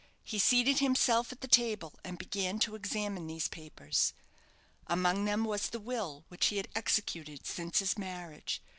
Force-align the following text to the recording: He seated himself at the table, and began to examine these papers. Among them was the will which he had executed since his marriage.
He 0.23 0.39
seated 0.39 0.79
himself 0.79 1.31
at 1.31 1.41
the 1.41 1.47
table, 1.47 1.93
and 2.03 2.17
began 2.17 2.57
to 2.61 2.73
examine 2.73 3.27
these 3.27 3.47
papers. 3.47 4.13
Among 4.87 5.25
them 5.25 5.45
was 5.45 5.69
the 5.69 5.79
will 5.79 6.25
which 6.27 6.47
he 6.47 6.57
had 6.57 6.69
executed 6.73 7.45
since 7.45 7.77
his 7.77 7.99
marriage. 7.99 8.63